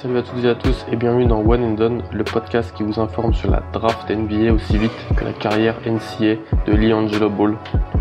Salut 0.00 0.18
à 0.18 0.22
toutes 0.22 0.44
et 0.44 0.48
à 0.48 0.54
tous 0.54 0.86
et 0.92 0.94
bienvenue 0.94 1.26
dans 1.26 1.40
One 1.40 1.64
and 1.64 1.72
Done, 1.72 2.04
le 2.12 2.22
podcast 2.22 2.72
qui 2.72 2.84
vous 2.84 3.00
informe 3.00 3.34
sur 3.34 3.50
la 3.50 3.64
draft 3.72 4.08
NBA 4.08 4.52
aussi 4.52 4.78
vite 4.78 4.92
que 5.16 5.24
la 5.24 5.32
carrière 5.32 5.74
NCA 5.84 6.36
de 6.66 6.72
LiAngelo 6.72 7.28
Ball, 7.28 7.56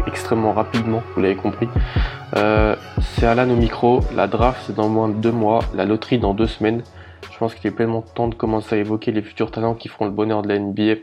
extrêmement 0.06 0.54
rapidement, 0.54 1.02
vous 1.16 1.22
l'avez 1.22 1.36
compris. 1.36 1.68
Euh, 2.36 2.76
c'est 3.02 3.26
Alan 3.26 3.50
au 3.50 3.56
micro, 3.56 4.02
la 4.16 4.28
draft 4.28 4.62
c'est 4.68 4.76
dans 4.76 4.90
moins 4.90 5.10
de 5.10 5.16
deux 5.16 5.32
mois, 5.32 5.62
la 5.74 5.86
loterie 5.86 6.20
dans 6.20 6.36
deux 6.36 6.46
semaines. 6.46 6.84
Je 7.32 7.38
pense 7.40 7.56
qu'il 7.56 7.68
est 7.68 7.74
pleinement 7.74 8.04
temps 8.04 8.28
de 8.28 8.36
commencer 8.36 8.76
à 8.76 8.78
évoquer 8.78 9.12
les 9.12 9.24
futurs 9.24 9.50
talents 9.50 9.74
qui 9.74 9.88
feront 9.88 10.06
le 10.06 10.12
bonheur 10.12 10.44
de 10.44 10.50
la 10.50 10.60
NBA 10.60 11.02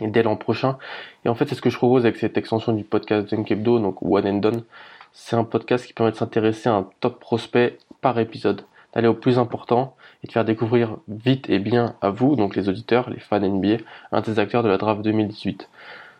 dès 0.00 0.24
l'an 0.24 0.34
prochain. 0.34 0.76
Et 1.24 1.28
en 1.28 1.36
fait 1.36 1.48
c'est 1.48 1.54
ce 1.54 1.62
que 1.62 1.70
je 1.70 1.76
propose 1.76 2.04
avec 2.04 2.16
cette 2.16 2.36
extension 2.36 2.72
du 2.72 2.82
podcast 2.82 3.30
Dunk 3.30 3.48
Hebdo, 3.48 3.78
donc 3.78 4.02
One 4.02 4.26
and 4.26 4.38
Done. 4.38 4.64
C'est 5.12 5.36
un 5.36 5.44
podcast 5.44 5.86
qui 5.86 5.92
permet 5.92 6.10
de 6.10 6.16
s'intéresser 6.16 6.68
à 6.68 6.74
un 6.74 6.88
top 6.98 7.20
prospect 7.20 7.78
par 8.00 8.18
épisode, 8.18 8.62
d'aller 8.96 9.08
au 9.08 9.14
plus 9.14 9.38
important 9.38 9.94
et 10.24 10.26
de 10.26 10.32
faire 10.32 10.46
découvrir 10.46 10.96
vite 11.06 11.50
et 11.50 11.58
bien 11.58 11.96
à 12.00 12.08
vous, 12.08 12.34
donc 12.34 12.56
les 12.56 12.70
auditeurs, 12.70 13.10
les 13.10 13.20
fans 13.20 13.38
NBA, 13.38 13.76
un 14.10 14.22
des 14.22 14.38
acteurs 14.38 14.62
de 14.62 14.70
la 14.70 14.78
draft 14.78 15.02
2018. 15.02 15.68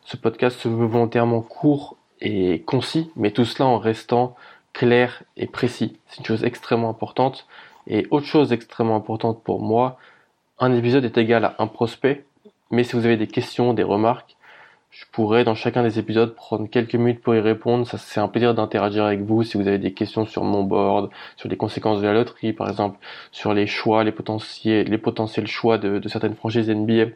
Ce 0.04 0.18
podcast 0.18 0.60
se 0.60 0.68
veut 0.68 0.84
volontairement 0.84 1.40
court 1.40 1.96
et 2.20 2.60
concis, 2.66 3.10
mais 3.16 3.30
tout 3.30 3.46
cela 3.46 3.66
en 3.66 3.78
restant 3.78 4.36
clair 4.74 5.22
et 5.38 5.46
précis. 5.46 5.96
C'est 6.06 6.18
une 6.18 6.26
chose 6.26 6.44
extrêmement 6.44 6.90
importante. 6.90 7.46
Et 7.86 8.06
autre 8.10 8.26
chose 8.26 8.52
extrêmement 8.52 8.96
importante 8.96 9.42
pour 9.42 9.62
moi, 9.62 9.96
un 10.58 10.74
épisode 10.74 11.06
est 11.06 11.16
égal 11.16 11.46
à 11.46 11.54
un 11.58 11.68
prospect, 11.68 12.26
mais 12.70 12.84
si 12.84 12.94
vous 12.94 13.06
avez 13.06 13.16
des 13.16 13.26
questions, 13.26 13.72
des 13.72 13.84
remarques, 13.84 14.35
je 14.98 15.04
pourrais 15.12 15.44
dans 15.44 15.54
chacun 15.54 15.82
des 15.82 15.98
épisodes 15.98 16.34
prendre 16.34 16.70
quelques 16.70 16.94
minutes 16.94 17.20
pour 17.20 17.34
y 17.34 17.40
répondre. 17.40 17.86
Ça, 17.86 17.98
c'est 17.98 18.18
un 18.18 18.28
plaisir 18.28 18.54
d'interagir 18.54 19.04
avec 19.04 19.20
vous. 19.20 19.42
Si 19.42 19.58
vous 19.58 19.68
avez 19.68 19.78
des 19.78 19.92
questions 19.92 20.24
sur 20.24 20.42
mon 20.42 20.62
board, 20.62 21.10
sur 21.36 21.50
les 21.50 21.56
conséquences 21.58 22.00
de 22.00 22.06
la 22.06 22.14
loterie, 22.14 22.54
par 22.54 22.70
exemple, 22.70 22.98
sur 23.30 23.52
les 23.52 23.66
choix, 23.66 24.04
les 24.04 24.12
potentiels, 24.12 24.88
les 24.88 24.96
potentiels 24.96 25.46
choix 25.48 25.76
de, 25.76 25.98
de 25.98 26.08
certaines 26.08 26.34
franchises 26.34 26.70
NBA, 26.70 27.10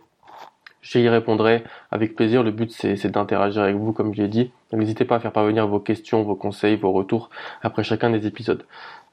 j'y 0.82 1.08
répondrai 1.08 1.64
avec 1.90 2.16
plaisir. 2.16 2.42
Le 2.42 2.50
but, 2.50 2.70
c'est, 2.70 3.06
d'interagir 3.06 3.62
avec 3.62 3.76
vous, 3.76 3.94
comme 3.94 4.14
je 4.14 4.20
l'ai 4.20 4.28
dit. 4.28 4.52
N'hésitez 4.74 5.06
pas 5.06 5.16
à 5.16 5.20
faire 5.20 5.32
parvenir 5.32 5.66
vos 5.66 5.80
questions, 5.80 6.22
vos 6.22 6.36
conseils, 6.36 6.76
vos 6.76 6.92
retours 6.92 7.30
après 7.62 7.82
chacun 7.82 8.10
des 8.10 8.26
épisodes. 8.26 8.66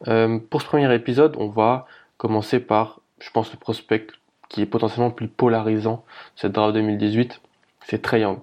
Euh, 0.10 0.40
pour 0.50 0.62
ce 0.62 0.68
premier 0.68 0.94
épisode, 0.94 1.38
on 1.40 1.48
va 1.48 1.88
commencer 2.18 2.60
par, 2.60 3.00
je 3.20 3.30
pense, 3.32 3.50
le 3.50 3.60
prospect 3.60 4.08
qui 4.50 4.62
est 4.62 4.66
potentiellement 4.66 5.12
plus 5.12 5.30
polarisant 5.30 6.04
cette 6.36 6.52
draft 6.52 6.74
2018. 6.74 7.40
C'est 7.86 8.02
Trae 8.02 8.20
Young 8.20 8.40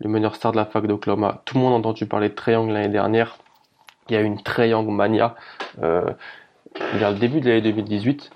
le 0.00 0.08
meneur 0.08 0.34
star 0.34 0.52
de 0.52 0.56
la 0.56 0.64
fac 0.64 0.86
d'Oklahoma. 0.86 1.42
Tout 1.44 1.56
le 1.56 1.62
monde 1.62 1.72
a 1.72 1.76
entendu 1.76 2.06
parler 2.06 2.28
de 2.28 2.50
Young 2.50 2.70
l'année 2.70 2.88
dernière. 2.88 3.38
Il 4.08 4.14
y 4.14 4.18
a 4.18 4.20
eu 4.20 4.24
une 4.24 4.38
Young 4.58 4.88
mania 4.88 5.34
euh, 5.82 6.10
vers 6.94 7.10
le 7.12 7.18
début 7.18 7.40
de 7.40 7.48
l'année 7.48 7.62
2018. 7.62 8.30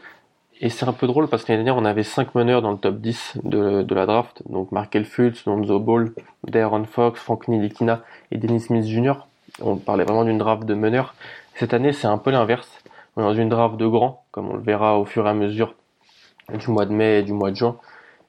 Et 0.61 0.71
c'est 0.71 0.89
un 0.89 0.93
peu 0.93 1.07
drôle 1.07 1.29
parce 1.29 1.45
que 1.45 1.53
l'année 1.53 1.65
dernière, 1.65 1.81
on 1.81 1.85
avait 1.85 2.03
5 2.03 2.35
meneurs 2.35 2.63
dans 2.63 2.73
le 2.73 2.79
top 2.79 2.97
10 2.97 3.39
de, 3.45 3.83
de 3.83 3.95
la 3.95 4.07
draft. 4.07 4.43
Donc 4.49 4.73
Markel 4.73 5.05
Fultz, 5.05 5.45
Lonzo 5.47 5.79
Ball, 5.79 6.13
Darren 6.47 6.85
Fox, 6.85 7.21
Frank 7.21 7.47
Nilikina 7.49 8.03
et 8.33 8.39
Dennis 8.39 8.61
Smith 8.63 8.85
Jr. 8.85 9.27
On 9.61 9.77
parlait 9.77 10.05
vraiment 10.05 10.25
d'une 10.25 10.39
draft 10.39 10.65
de 10.65 10.75
meneurs. 10.75 11.15
Cette 11.55 11.75
année, 11.75 11.93
c'est 11.93 12.07
un 12.07 12.19
peu 12.19 12.31
l'inverse. 12.31 12.69
On 13.17 13.23
est 13.23 13.25
dans 13.25 13.35
une 13.35 13.49
draft 13.49 13.77
de 13.77 13.87
grands, 13.87 14.25
comme 14.31 14.49
on 14.49 14.55
le 14.55 14.63
verra 14.63 14.99
au 14.99 15.05
fur 15.05 15.27
et 15.27 15.31
à 15.31 15.35
mesure 15.35 15.75
du 16.53 16.71
mois 16.71 16.87
de 16.87 16.93
mai 16.93 17.19
et 17.19 17.23
du 17.23 17.33
mois 17.33 17.51
de 17.51 17.57
juin. 17.57 17.77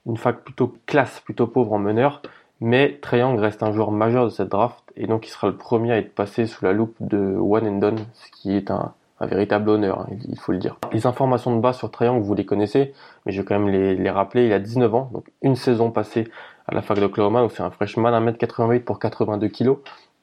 Une 0.05 0.17
fac 0.17 0.43
plutôt 0.43 0.75
classe, 0.85 1.19
plutôt 1.21 1.47
pauvre 1.47 1.73
en 1.73 1.79
meneurs. 1.79 2.21
Mais 2.61 2.99
Young 3.13 3.39
reste 3.39 3.63
un 3.63 3.71
joueur 3.71 3.91
majeur 3.91 4.25
de 4.25 4.29
cette 4.29 4.49
draft 4.49 4.83
et 4.97 5.07
donc 5.07 5.25
il 5.27 5.29
sera 5.29 5.47
le 5.47 5.55
premier 5.55 5.93
à 5.93 5.97
être 5.97 6.13
passé 6.13 6.45
sous 6.45 6.65
la 6.65 6.73
loupe 6.73 6.95
de 6.99 7.17
One 7.17 7.67
and 7.67 7.79
Done, 7.79 7.99
ce 8.13 8.31
qui 8.31 8.55
est 8.55 8.69
un, 8.69 8.93
véritable 9.21 9.69
honneur, 9.69 10.01
hein, 10.01 10.07
il 10.29 10.39
faut 10.39 10.51
le 10.51 10.59
dire. 10.59 10.77
Les 10.93 11.05
informations 11.05 11.55
de 11.55 11.61
base 11.61 11.77
sur 11.77 11.91
Young, 11.99 12.21
vous 12.21 12.33
les 12.35 12.45
connaissez, 12.45 12.93
mais 13.25 13.31
je 13.31 13.41
vais 13.41 13.45
quand 13.45 13.59
même 13.59 13.69
les, 13.69 14.09
rappeler. 14.09 14.45
Il 14.45 14.53
a 14.53 14.59
19 14.59 14.95
ans, 14.95 15.09
donc 15.13 15.25
une 15.41 15.55
saison 15.55 15.91
passée 15.91 16.29
à 16.67 16.73
la 16.73 16.81
fac 16.81 16.99
d'Oklahoma, 16.99 17.41
donc 17.41 17.51
c'est 17.51 17.63
un 17.63 17.69
freshman, 17.69 18.11
1m88 18.11 18.81
pour 18.81 18.99
82 18.99 19.47
kg, 19.49 19.75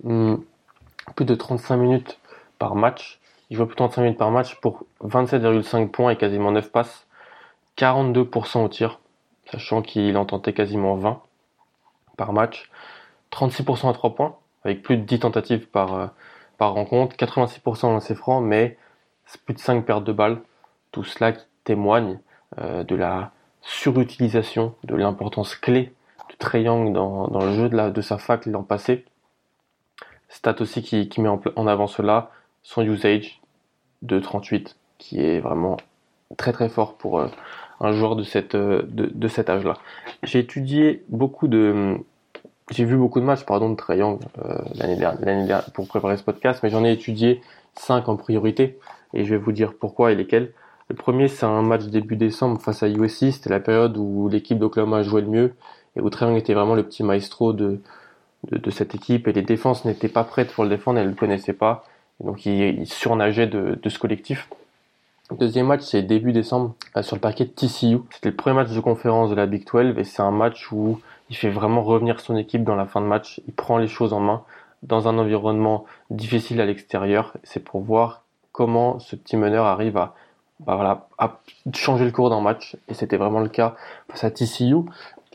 hum, 0.04 0.42
plus 1.14 1.24
de 1.24 1.34
35 1.34 1.76
minutes 1.76 2.18
par 2.58 2.74
match. 2.74 3.20
Il 3.50 3.56
joue 3.56 3.66
plus 3.66 3.74
de 3.74 3.78
35 3.78 4.02
minutes 4.02 4.18
par 4.18 4.30
match 4.30 4.58
pour 4.60 4.84
27,5 5.04 5.88
points 5.88 6.10
et 6.10 6.16
quasiment 6.16 6.50
9 6.50 6.70
passes, 6.70 7.06
42% 7.78 8.64
au 8.64 8.68
tir, 8.68 8.98
sachant 9.50 9.82
qu'il 9.82 10.16
en 10.16 10.24
tentait 10.24 10.52
quasiment 10.52 10.96
20 10.96 11.20
par 12.16 12.32
match, 12.32 12.70
36% 13.32 13.90
à 13.90 13.92
3 13.92 14.14
points, 14.14 14.36
avec 14.64 14.82
plus 14.82 14.96
de 14.96 15.02
10 15.02 15.20
tentatives 15.20 15.66
par, 15.68 15.94
euh, 15.94 16.06
par 16.58 16.72
rencontre, 16.72 17.16
86% 17.16 17.82
dans 17.82 18.00
ses 18.00 18.14
francs, 18.14 18.42
mais 18.44 18.78
plus 19.44 19.54
de 19.54 19.58
5 19.58 19.84
pertes 19.84 20.04
de 20.04 20.12
balles. 20.12 20.40
Tout 20.92 21.04
cela 21.04 21.32
qui 21.32 21.44
témoigne 21.64 22.18
euh, 22.58 22.84
de 22.84 22.94
la 22.94 23.32
surutilisation, 23.60 24.74
de 24.84 24.94
l'importance 24.94 25.54
clé 25.56 25.92
Trae 26.38 26.62
Young 26.62 26.92
dans, 26.92 27.28
dans 27.28 27.44
le 27.44 27.52
jeu 27.52 27.68
de, 27.68 27.76
la, 27.76 27.90
de 27.90 28.00
sa 28.00 28.18
fac 28.18 28.46
l'an 28.46 28.62
passé. 28.62 29.04
Stat 30.28 30.56
aussi 30.60 30.82
qui, 30.82 31.08
qui 31.08 31.20
met 31.20 31.28
en, 31.28 31.40
en 31.54 31.66
avant 31.66 31.86
cela, 31.86 32.30
son 32.62 32.82
usage 32.82 33.40
de 34.02 34.18
38, 34.18 34.76
qui 34.98 35.24
est 35.24 35.40
vraiment 35.40 35.76
très 36.36 36.52
très 36.52 36.68
fort 36.68 36.96
pour, 36.96 37.20
euh, 37.20 37.28
un 37.80 37.92
joueur 37.92 38.16
de, 38.16 38.22
cette, 38.22 38.54
euh, 38.54 38.82
de, 38.86 39.10
de 39.12 39.28
cet 39.28 39.50
âge-là. 39.50 39.74
J'ai 40.22 40.40
étudié 40.40 41.04
beaucoup 41.08 41.48
de... 41.48 41.96
J'ai 42.70 42.84
vu 42.84 42.96
beaucoup 42.96 43.20
de 43.20 43.24
matchs, 43.24 43.44
pardon, 43.44 43.70
de 43.70 43.76
Trae 43.76 43.98
Young 43.98 44.18
euh, 44.44 44.58
l'année 44.74 44.96
dernière, 44.96 45.70
pour 45.72 45.86
préparer 45.86 46.16
ce 46.16 46.24
podcast, 46.24 46.60
mais 46.64 46.70
j'en 46.70 46.84
ai 46.84 46.90
étudié 46.90 47.40
5 47.74 48.08
en 48.08 48.16
priorité, 48.16 48.78
et 49.14 49.24
je 49.24 49.30
vais 49.30 49.36
vous 49.36 49.52
dire 49.52 49.74
pourquoi 49.78 50.10
et 50.10 50.16
lesquels. 50.16 50.52
Le 50.88 50.96
premier, 50.96 51.28
c'est 51.28 51.46
un 51.46 51.62
match 51.62 51.84
début 51.84 52.16
décembre 52.16 52.60
face 52.60 52.82
à 52.82 52.88
USC, 52.88 53.30
c'était 53.32 53.50
la 53.50 53.60
période 53.60 53.96
où 53.96 54.28
l'équipe 54.28 54.58
d'Oklahoma 54.58 55.02
jouait 55.02 55.20
le 55.20 55.28
mieux, 55.28 55.54
et 55.94 56.00
où 56.00 56.10
Trae 56.10 56.26
Young 56.26 56.36
était 56.36 56.54
vraiment 56.54 56.74
le 56.74 56.82
petit 56.82 57.04
maestro 57.04 57.52
de, 57.52 57.80
de, 58.50 58.58
de, 58.58 58.70
cette 58.70 58.96
équipe, 58.96 59.28
et 59.28 59.32
les 59.32 59.42
défenses 59.42 59.84
n'étaient 59.84 60.08
pas 60.08 60.24
prêtes 60.24 60.52
pour 60.52 60.64
le 60.64 60.70
défendre, 60.70 60.98
elles 60.98 61.06
ne 61.06 61.10
le 61.10 61.16
connaissaient 61.16 61.52
pas, 61.52 61.84
donc 62.18 62.46
il, 62.46 62.80
il 62.80 62.86
surnageait 62.86 63.46
de, 63.46 63.78
de 63.80 63.88
ce 63.88 63.98
collectif. 64.00 64.48
Deuxième 65.32 65.66
match, 65.66 65.80
c'est 65.82 66.02
début 66.02 66.32
décembre 66.32 66.76
euh, 66.96 67.02
sur 67.02 67.16
le 67.16 67.20
parquet 67.20 67.46
de 67.46 67.50
TCU. 67.50 67.98
C'était 68.10 68.30
le 68.30 68.36
premier 68.36 68.54
match 68.54 68.70
de 68.70 68.78
conférence 68.78 69.28
de 69.28 69.34
la 69.34 69.46
Big 69.46 69.66
12 69.66 69.98
et 69.98 70.04
c'est 70.04 70.22
un 70.22 70.30
match 70.30 70.70
où 70.70 71.00
il 71.30 71.36
fait 71.36 71.50
vraiment 71.50 71.82
revenir 71.82 72.20
son 72.20 72.36
équipe 72.36 72.62
dans 72.62 72.76
la 72.76 72.86
fin 72.86 73.00
de 73.00 73.06
match. 73.06 73.40
Il 73.48 73.52
prend 73.52 73.78
les 73.78 73.88
choses 73.88 74.12
en 74.12 74.20
main 74.20 74.44
dans 74.84 75.08
un 75.08 75.18
environnement 75.18 75.84
difficile 76.10 76.60
à 76.60 76.64
l'extérieur. 76.64 77.32
C'est 77.42 77.58
pour 77.58 77.80
voir 77.80 78.22
comment 78.52 79.00
ce 79.00 79.16
petit 79.16 79.36
meneur 79.36 79.66
arrive 79.66 79.96
à, 79.96 80.14
bah 80.60 81.08
à 81.18 81.40
changer 81.74 82.04
le 82.04 82.12
cours 82.12 82.30
d'un 82.30 82.40
match. 82.40 82.76
Et 82.86 82.94
c'était 82.94 83.16
vraiment 83.16 83.40
le 83.40 83.48
cas 83.48 83.74
face 84.08 84.22
à 84.22 84.30
TCU. 84.30 84.76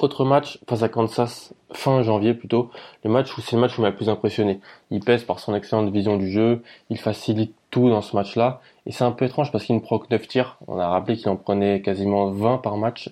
Autre 0.02 0.26
match 0.26 0.58
face 0.68 0.82
à 0.82 0.90
Kansas, 0.90 1.54
fin 1.74 2.02
janvier 2.02 2.34
plutôt, 2.34 2.72
le 3.04 3.12
match 3.12 3.38
où 3.38 3.42
c'est 3.42 3.56
le 3.56 3.62
match 3.62 3.78
où 3.78 3.84
m'a 3.84 3.90
le 3.92 3.96
plus 3.96 4.10
impressionné. 4.10 4.60
Il 4.90 5.02
pèse 5.02 5.24
par 5.24 5.38
son 5.38 5.54
excellente 5.54 5.92
vision 5.92 6.18
du 6.18 6.32
jeu, 6.32 6.64
il 6.90 6.98
facilite 6.98 7.54
tout 7.70 7.88
dans 7.88 8.02
ce 8.02 8.16
match-là, 8.16 8.62
et 8.88 8.92
c'est 8.92 9.04
un 9.04 9.12
peu 9.12 9.26
étrange 9.26 9.52
parce 9.52 9.64
qu'il 9.64 9.76
ne 9.76 9.80
prend 9.80 10.00
que 10.00 10.08
9 10.10 10.28
tirs. 10.28 10.58
On 10.68 10.80
a 10.80 10.88
rappelé 10.88 11.18
qu'il 11.18 11.30
en 11.30 11.36
prenait 11.36 11.84
quasiment 11.84 12.32
20 12.32 12.58
par 12.58 12.78
match. 12.78 13.12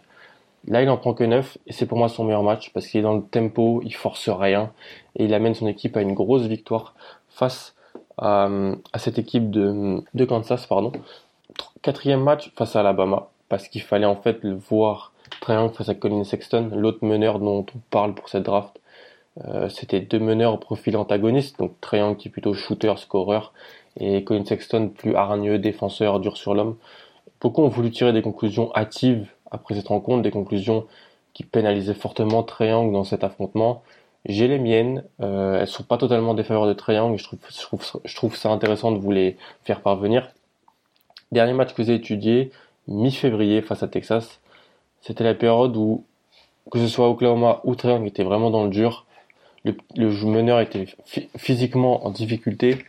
Là, 0.68 0.82
il 0.82 0.90
en 0.90 0.98
prend 0.98 1.14
que 1.14 1.24
9, 1.24 1.60
et 1.68 1.74
c'est 1.74 1.86
pour 1.86 2.00
moi 2.00 2.10
son 2.10 2.24
meilleur 2.24 2.42
match 2.42 2.72
parce 2.74 2.88
qu'il 2.88 3.02
est 3.02 3.04
dans 3.04 3.14
le 3.14 3.22
tempo, 3.22 3.82
il 3.86 3.94
force 3.94 4.28
rien, 4.28 4.72
et 5.16 5.26
il 5.26 5.34
amène 5.36 5.54
son 5.54 5.68
équipe 5.68 5.96
à 5.96 6.02
une 6.02 6.16
grosse 6.16 6.48
victoire 6.48 6.96
face 7.30 7.76
à, 8.18 8.50
à 8.94 8.98
cette 8.98 9.20
équipe 9.20 9.52
de, 9.52 10.02
de 10.16 10.26
Kansas, 10.26 10.66
pardon. 10.66 10.92
Quatrième 11.84 12.24
match 12.24 12.52
face 12.56 12.76
à 12.76 12.80
Alabama, 12.80 13.28
parce 13.48 13.68
qu'il 13.68 13.84
fallait 13.84 14.08
en 14.08 14.16
fait 14.16 14.44
le 14.44 14.56
voir 14.56 15.09
Triangle 15.42 15.74
face 15.74 15.90
à 15.90 15.96
Colin 15.96 16.24
Sexton, 16.24 16.72
l'autre 16.76 17.06
meneur 17.06 17.40
dont 17.40 17.66
on 17.76 17.80
parle 17.90 18.14
pour 18.14 18.30
cette 18.30 18.44
draft. 18.44 18.80
Euh, 19.46 19.70
C'était 19.70 20.00
deux 20.02 20.20
meneurs 20.20 20.54
au 20.54 20.58
profil 20.58 20.98
antagoniste, 20.98 21.60
donc 21.60 21.80
Triangle 21.82 22.18
qui 22.18 22.28
est 22.28 22.32
plutôt 22.32 22.54
shooter, 22.54 22.94
scoreur, 22.98 23.54
et 24.00 24.24
Colin 24.24 24.46
Sexton 24.46 24.90
plus 24.90 25.16
hargneux, 25.16 25.60
défenseur, 25.60 26.20
dur 26.20 26.38
sur 26.38 26.54
l'homme. 26.54 26.76
Beaucoup 27.42 27.62
ont 27.62 27.70
voulu 27.70 27.92
tirer 27.92 28.14
des 28.14 28.22
conclusions 28.22 28.72
hâtives 28.76 29.28
après 29.52 29.76
cette 29.76 29.88
rencontre, 29.88 30.22
des 30.22 30.32
conclusions 30.32 30.86
qui 31.34 31.44
pénalisaient 31.44 31.94
fortement 31.94 32.44
Triangle 32.44 32.92
dans 32.92 33.04
cet 33.04 33.24
affrontement? 33.24 33.84
J'ai 34.26 34.50
les 34.50 34.60
miennes, 34.60 35.04
euh, 35.22 35.62
elles 35.62 35.68
sont 35.68 35.84
pas 35.84 35.98
totalement 35.98 36.34
des 36.34 36.44
faveurs 36.44 36.68
de 36.68 36.74
Triangle, 36.74 37.18
je 37.18 38.16
trouve 38.16 38.36
ça 38.36 38.50
intéressant 38.50 38.92
de 38.92 38.98
vous 39.00 39.12
les 39.12 39.38
faire 39.64 39.80
parvenir. 39.82 40.30
Dernier 41.32 41.54
match 41.54 41.74
que 41.74 41.84
j'ai 41.84 41.94
étudié, 41.94 42.52
mi-février 42.88 43.62
face 43.62 43.84
à 43.84 43.88
Texas, 43.88 44.42
c'était 45.02 45.24
la 45.24 45.34
période 45.34 45.76
où, 45.76 46.04
que 46.72 46.80
ce 46.80 46.88
soit 46.88 47.10
Oklahoma 47.10 47.62
ou 47.64 47.76
Triangle 47.76 48.08
était 48.08 48.24
vraiment 48.24 48.50
dans 48.50 48.64
le 48.64 48.70
dur. 48.70 49.06
Le, 49.66 49.76
meneur 50.26 50.60
était 50.60 50.88
physiquement 51.38 52.06
en 52.06 52.12
difficulté. 52.12 52.86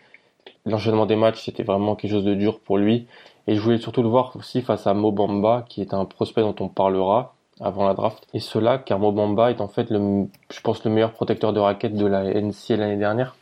L'enchaînement 0.66 1.06
des 1.06 1.16
matchs, 1.16 1.44
c'était 1.44 1.62
vraiment 1.62 1.96
quelque 1.96 2.10
chose 2.10 2.24
de 2.24 2.34
dur 2.34 2.60
pour 2.60 2.78
lui. 2.78 3.06
Et 3.46 3.54
je 3.54 3.60
voulais 3.60 3.78
surtout 3.78 4.02
le 4.02 4.08
voir 4.08 4.36
aussi 4.36 4.62
face 4.62 4.86
à 4.86 4.94
Mobamba, 4.94 5.64
qui 5.68 5.80
est 5.80 5.94
un 5.94 6.04
prospect 6.04 6.42
dont 6.42 6.54
on 6.60 6.68
parlera 6.68 7.34
avant 7.60 7.86
la 7.86 7.94
draft. 7.94 8.26
Et 8.34 8.40
cela, 8.40 8.78
car 8.78 8.98
Mobamba 8.98 9.50
est 9.50 9.60
en 9.60 9.68
fait, 9.68 9.90
le, 9.90 10.26
je 10.52 10.60
pense, 10.60 10.84
le 10.84 10.90
meilleur 10.90 11.12
protecteur 11.12 11.52
de 11.52 11.60
raquettes 11.60 11.94
de 11.94 12.06
la 12.06 12.22
NCA 12.22 12.76
l'année 12.76 12.96
dernière. 12.96 13.34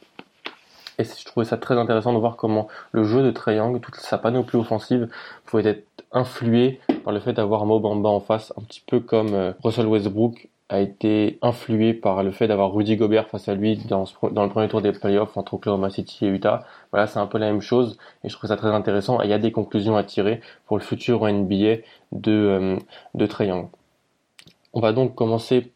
Et 0.98 1.04
je 1.04 1.24
trouvais 1.24 1.46
ça 1.46 1.56
très 1.56 1.76
intéressant 1.76 2.12
de 2.12 2.18
voir 2.18 2.36
comment 2.36 2.66
le 2.90 3.04
jeu 3.04 3.22
de 3.22 3.30
Triangle, 3.30 3.80
toute 3.80 3.96
sa 3.96 4.18
panoplie 4.18 4.58
offensive, 4.58 5.08
pouvait 5.46 5.64
être 5.64 5.86
influé 6.12 6.80
le 7.12 7.20
fait 7.20 7.32
d'avoir 7.32 7.66
Mobamba 7.66 8.08
en 8.08 8.20
face, 8.20 8.52
un 8.58 8.62
petit 8.62 8.82
peu 8.86 9.00
comme 9.00 9.34
euh, 9.34 9.52
Russell 9.62 9.86
Westbrook 9.86 10.48
a 10.68 10.80
été 10.80 11.38
influé 11.40 11.94
par 11.94 12.22
le 12.22 12.30
fait 12.30 12.46
d'avoir 12.46 12.72
Rudy 12.72 12.96
Gobert 12.96 13.28
face 13.28 13.48
à 13.48 13.54
lui 13.54 13.76
dans, 13.76 14.04
dans, 14.30 14.44
le 14.44 14.50
premier 14.50 14.68
tour 14.68 14.82
des 14.82 14.92
playoffs 14.92 15.36
entre 15.36 15.54
Oklahoma 15.54 15.88
City 15.88 16.26
et 16.26 16.28
Utah. 16.28 16.66
Voilà, 16.92 17.06
c'est 17.06 17.18
un 17.18 17.26
peu 17.26 17.38
la 17.38 17.46
même 17.46 17.62
chose 17.62 17.96
et 18.22 18.28
je 18.28 18.36
trouve 18.36 18.48
ça 18.48 18.56
très 18.56 18.68
intéressant. 18.68 19.20
Il 19.22 19.30
y 19.30 19.32
a 19.32 19.38
des 19.38 19.50
conclusions 19.50 19.96
à 19.96 20.04
tirer 20.04 20.40
pour 20.66 20.76
le 20.76 20.82
futur 20.82 21.26
NBA 21.26 21.76
de, 22.12 22.32
euh, 22.32 22.76
de 23.14 23.26
Triangle. 23.26 23.68
On 24.74 24.80
va 24.80 24.92
donc 24.92 25.14
commencer 25.14 25.72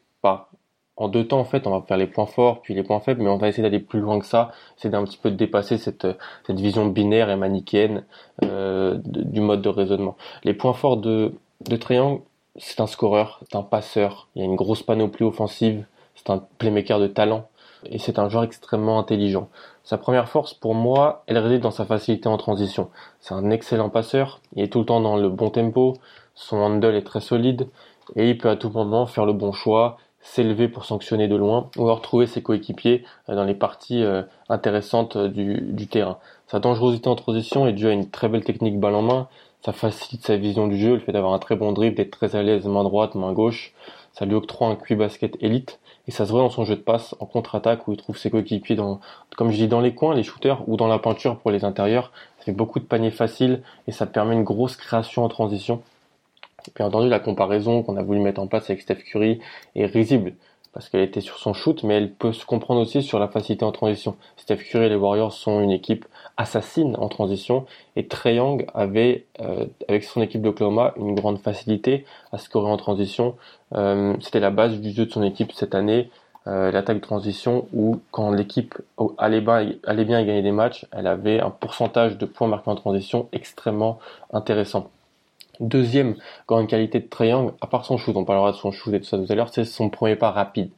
en 0.95 1.07
deux 1.07 1.27
temps 1.27 1.39
en 1.39 1.45
fait, 1.45 1.65
on 1.65 1.71
va 1.71 1.81
faire 1.81 1.97
les 1.97 2.07
points 2.07 2.25
forts 2.25 2.61
puis 2.61 2.73
les 2.73 2.83
points 2.83 2.99
faibles, 2.99 3.21
mais 3.21 3.29
on 3.29 3.37
va 3.37 3.47
essayer 3.47 3.63
d'aller 3.63 3.79
plus 3.79 3.99
loin 3.99 4.19
que 4.19 4.25
ça, 4.25 4.51
c'est 4.77 4.89
d'un 4.89 5.03
petit 5.03 5.17
peu 5.17 5.31
de 5.31 5.35
dépasser 5.35 5.77
cette, 5.77 6.07
cette 6.45 6.59
vision 6.59 6.85
binaire 6.85 7.29
et 7.29 7.35
manichéenne 7.35 8.03
euh, 8.43 8.99
du 9.03 9.41
mode 9.41 9.61
de 9.61 9.69
raisonnement. 9.69 10.15
Les 10.43 10.53
points 10.53 10.73
forts 10.73 10.97
de, 10.97 11.33
de 11.67 11.75
Triangle, 11.75 12.21
c'est 12.57 12.79
un 12.79 12.87
scoreur, 12.87 13.39
c'est 13.41 13.57
un 13.57 13.63
passeur, 13.63 14.27
il 14.35 14.39
y 14.39 14.41
a 14.43 14.45
une 14.45 14.55
grosse 14.55 14.83
panoplie 14.83 15.25
offensive, 15.25 15.85
c'est 16.15 16.29
un 16.29 16.43
playmaker 16.59 16.99
de 16.99 17.07
talent 17.07 17.47
et 17.85 17.97
c'est 17.97 18.19
un 18.19 18.29
joueur 18.29 18.43
extrêmement 18.43 18.99
intelligent. 18.99 19.49
Sa 19.83 19.97
première 19.97 20.29
force 20.29 20.53
pour 20.53 20.75
moi, 20.75 21.23
elle 21.27 21.37
réside 21.37 21.61
dans 21.61 21.71
sa 21.71 21.85
facilité 21.85 22.29
en 22.29 22.37
transition. 22.37 22.89
C'est 23.19 23.33
un 23.33 23.49
excellent 23.49 23.89
passeur, 23.89 24.41
il 24.55 24.63
est 24.63 24.71
tout 24.71 24.79
le 24.79 24.85
temps 24.85 25.01
dans 25.01 25.17
le 25.17 25.29
bon 25.29 25.49
tempo, 25.49 25.95
son 26.35 26.57
handle 26.57 26.95
est 26.95 27.03
très 27.03 27.19
solide 27.19 27.67
et 28.15 28.29
il 28.29 28.37
peut 28.37 28.49
à 28.49 28.55
tout 28.55 28.69
moment 28.69 29.07
faire 29.07 29.25
le 29.25 29.33
bon 29.33 29.51
choix, 29.51 29.97
s'élever 30.23 30.67
pour 30.67 30.85
sanctionner 30.85 31.27
de 31.27 31.35
loin 31.35 31.69
ou 31.77 31.85
retrouver 31.85 32.25
ses 32.25 32.41
coéquipiers 32.41 33.03
euh, 33.29 33.35
dans 33.35 33.43
les 33.43 33.53
parties 33.53 34.03
euh, 34.03 34.23
intéressantes 34.49 35.17
euh, 35.17 35.27
du, 35.27 35.61
du, 35.61 35.87
terrain. 35.87 36.17
Sa 36.47 36.59
dangerosité 36.59 37.09
en 37.09 37.15
transition 37.15 37.67
est 37.67 37.73
due 37.73 37.87
à 37.87 37.91
une 37.91 38.09
très 38.09 38.29
belle 38.29 38.43
technique 38.43 38.79
balle 38.79 38.95
en 38.95 39.01
main, 39.01 39.27
ça 39.63 39.73
facilite 39.73 40.25
sa 40.25 40.37
vision 40.37 40.67
du 40.67 40.77
jeu, 40.77 40.95
le 40.95 40.99
fait 40.99 41.11
d'avoir 41.11 41.33
un 41.33 41.39
très 41.39 41.55
bon 41.55 41.71
dribble, 41.71 41.95
d'être 41.95 42.11
très 42.11 42.35
à 42.35 42.43
l'aise 42.43 42.65
main 42.65 42.83
droite, 42.83 43.15
main 43.15 43.33
gauche, 43.33 43.73
ça 44.13 44.25
lui 44.25 44.35
octroie 44.35 44.67
un 44.67 44.75
QI 44.75 44.95
basket 44.95 45.37
élite 45.41 45.79
et 46.07 46.11
ça 46.11 46.25
se 46.25 46.31
voit 46.31 46.41
dans 46.41 46.49
son 46.49 46.65
jeu 46.65 46.75
de 46.75 46.81
passe 46.81 47.15
en 47.19 47.25
contre-attaque 47.25 47.87
où 47.87 47.93
il 47.93 47.97
trouve 47.97 48.17
ses 48.17 48.29
coéquipiers 48.29 48.75
dans, 48.75 48.99
comme 49.37 49.51
je 49.51 49.57
dis, 49.57 49.67
dans 49.67 49.79
les 49.81 49.95
coins, 49.95 50.15
les 50.15 50.23
shooters 50.23 50.67
ou 50.67 50.77
dans 50.77 50.87
la 50.87 50.99
peinture 50.99 51.37
pour 51.39 51.51
les 51.51 51.63
intérieurs. 51.63 52.11
Ça 52.39 52.45
fait 52.45 52.51
beaucoup 52.51 52.79
de 52.79 52.85
paniers 52.85 53.11
faciles 53.11 53.61
et 53.87 53.91
ça 53.91 54.05
permet 54.05 54.35
une 54.35 54.43
grosse 54.43 54.75
création 54.75 55.23
en 55.23 55.29
transition. 55.29 55.81
Bien 56.75 56.87
entendu, 56.87 57.09
la 57.09 57.19
comparaison 57.19 57.83
qu'on 57.83 57.97
a 57.97 58.03
voulu 58.03 58.19
mettre 58.19 58.41
en 58.41 58.47
place 58.47 58.69
avec 58.69 58.81
Steph 58.81 59.03
Curry 59.03 59.39
est 59.75 59.85
risible 59.85 60.33
parce 60.73 60.89
qu'elle 60.89 61.01
était 61.01 61.21
sur 61.21 61.37
son 61.37 61.53
shoot, 61.53 61.83
mais 61.83 61.95
elle 61.95 62.11
peut 62.11 62.33
se 62.33 62.45
comprendre 62.45 62.81
aussi 62.81 63.03
sur 63.03 63.19
la 63.19 63.27
facilité 63.27 63.63
en 63.63 63.71
transition. 63.71 64.15
Steph 64.37 64.57
Curry 64.57 64.85
et 64.85 64.89
les 64.89 64.95
Warriors 64.95 65.31
sont 65.31 65.61
une 65.61 65.69
équipe 65.69 66.05
assassine 66.35 66.95
en 66.97 67.09
transition, 67.09 67.67
et 67.95 68.07
Trae 68.07 68.33
Young 68.33 68.65
avait, 68.73 69.25
euh, 69.39 69.67
avec 69.87 70.03
son 70.03 70.21
équipe 70.23 70.41
d'Oklahoma, 70.41 70.93
une 70.97 71.13
grande 71.13 71.37
facilité 71.37 72.05
à 72.31 72.39
scorer 72.39 72.71
en 72.71 72.77
transition. 72.77 73.35
Euh, 73.75 74.15
C'était 74.19 74.39
la 74.39 74.49
base 74.49 74.79
du 74.79 74.89
jeu 74.89 75.05
de 75.05 75.11
son 75.11 75.21
équipe 75.21 75.51
cette 75.51 75.75
année, 75.75 76.09
euh, 76.47 76.71
l'attaque 76.71 76.97
de 76.97 77.01
transition, 77.03 77.67
où 77.71 77.99
quand 78.09 78.31
l'équipe 78.31 78.73
allait 79.19 79.41
bien, 79.41 79.73
allait 79.85 80.05
bien 80.05 80.19
et 80.21 80.25
gagnait 80.25 80.41
des 80.41 80.51
matchs, 80.51 80.87
elle 80.91 81.05
avait 81.05 81.39
un 81.39 81.51
pourcentage 81.51 82.17
de 82.17 82.25
points 82.25 82.47
marqués 82.47 82.71
en 82.71 82.75
transition 82.75 83.29
extrêmement 83.31 83.99
intéressant. 84.31 84.89
Deuxième 85.59 86.15
grande 86.47 86.67
qualité 86.67 86.99
de 86.99 87.07
Triangle, 87.07 87.53
à 87.61 87.67
part 87.67 87.85
son 87.85 87.97
shoot, 87.97 88.15
on 88.15 88.25
parlera 88.25 88.51
de 88.51 88.57
son 88.57 88.71
shoot 88.71 88.93
et 88.93 88.99
tout 88.99 89.05
ça 89.05 89.17
tout 89.17 89.31
à 89.31 89.35
l'heure, 89.35 89.49
c'est 89.53 89.65
son 89.65 89.89
premier 89.89 90.15
pas 90.15 90.31
rapide. 90.31 90.71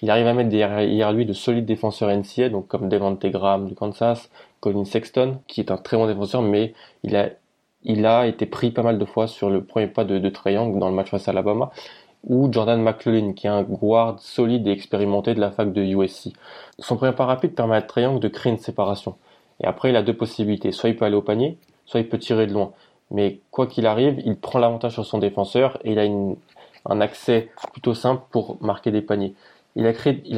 Il 0.00 0.10
arrive 0.10 0.26
à 0.26 0.34
mettre 0.34 0.48
derrière 0.48 1.12
lui 1.12 1.26
de 1.26 1.32
solides 1.32 1.64
défenseurs 1.64 2.08
NCA, 2.08 2.48
donc 2.48 2.68
comme 2.68 2.88
Devante 2.88 3.24
Graham 3.26 3.66
du 3.66 3.74
Kansas, 3.74 4.30
Colin 4.60 4.84
Sexton, 4.84 5.38
qui 5.48 5.60
est 5.60 5.70
un 5.72 5.76
très 5.76 5.96
bon 5.96 6.06
défenseur, 6.06 6.42
mais 6.42 6.72
il 7.02 7.16
a, 7.16 7.30
il 7.82 8.06
a 8.06 8.26
été 8.26 8.46
pris 8.46 8.70
pas 8.70 8.82
mal 8.82 8.98
de 8.98 9.04
fois 9.04 9.26
sur 9.26 9.50
le 9.50 9.64
premier 9.64 9.88
pas 9.88 10.04
de, 10.04 10.18
de 10.18 10.28
Triangle 10.28 10.78
dans 10.78 10.88
le 10.88 10.94
match 10.94 11.10
face 11.10 11.26
à 11.26 11.32
Alabama, 11.32 11.70
ou 12.24 12.52
Jordan 12.52 12.80
McClellan, 12.80 13.32
qui 13.32 13.48
est 13.48 13.50
un 13.50 13.62
guard 13.62 14.20
solide 14.20 14.68
et 14.68 14.70
expérimenté 14.70 15.34
de 15.34 15.40
la 15.40 15.50
fac 15.50 15.72
de 15.72 15.82
USC. 15.82 16.32
Son 16.78 16.96
premier 16.96 17.12
pas 17.12 17.26
rapide 17.26 17.54
permet 17.54 17.76
à 17.76 17.82
Triangle 17.82 18.20
de 18.20 18.28
créer 18.28 18.52
une 18.52 18.58
séparation. 18.58 19.16
Et 19.60 19.66
après, 19.66 19.90
il 19.90 19.96
a 19.96 20.02
deux 20.02 20.16
possibilités. 20.16 20.72
Soit 20.72 20.90
il 20.90 20.96
peut 20.96 21.04
aller 21.04 21.16
au 21.16 21.22
panier, 21.22 21.58
soit 21.84 22.00
il 22.00 22.08
peut 22.08 22.18
tirer 22.18 22.46
de 22.46 22.52
loin. 22.52 22.72
Mais 23.12 23.40
quoi 23.50 23.66
qu'il 23.66 23.86
arrive, 23.86 24.20
il 24.24 24.36
prend 24.36 24.58
l'avantage 24.58 24.92
sur 24.92 25.04
son 25.04 25.18
défenseur 25.18 25.78
et 25.84 25.92
il 25.92 25.98
a 25.98 26.04
un 26.86 27.00
accès 27.00 27.50
plutôt 27.72 27.94
simple 27.94 28.22
pour 28.30 28.56
marquer 28.60 28.90
des 28.90 29.02
paniers. 29.02 29.34
Il, 29.76 29.86